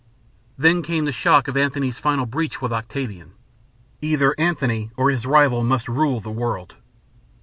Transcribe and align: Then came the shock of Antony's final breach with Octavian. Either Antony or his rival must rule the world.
Then 0.57 0.81
came 0.81 1.05
the 1.05 1.11
shock 1.11 1.47
of 1.47 1.55
Antony's 1.55 1.99
final 1.99 2.25
breach 2.25 2.59
with 2.59 2.73
Octavian. 2.73 3.33
Either 4.01 4.33
Antony 4.39 4.89
or 4.97 5.11
his 5.11 5.27
rival 5.27 5.63
must 5.63 5.87
rule 5.87 6.19
the 6.19 6.31
world. 6.31 6.73